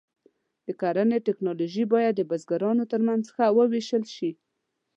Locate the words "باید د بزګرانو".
1.93-2.83